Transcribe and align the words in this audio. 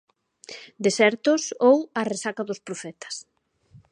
"Desertos" 0.85 1.43
ou 1.69 1.77
"A 1.99 2.01
resaca 2.11 2.43
dos 2.49 2.63
profetas". 2.67 3.15